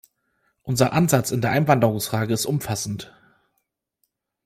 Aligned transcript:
Unser 0.63 0.93
Ansatz 0.93 1.29
in 1.29 1.41
der 1.41 1.51
Einwanderungsfrage 1.51 2.33
ist 2.33 2.47
umfassend. 2.47 3.13